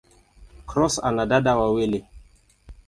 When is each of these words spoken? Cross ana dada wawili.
Cross 0.65 0.97
ana 1.03 1.25
dada 1.25 1.57
wawili. 1.57 2.05